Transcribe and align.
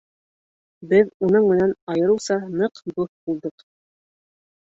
Беҙ 0.93 1.11
уның 1.27 1.45
менән 1.49 1.75
айырыуса 1.97 2.39
ныҡ 2.63 2.83
дуҫ 2.93 3.11
булдыҡ. 3.29 3.69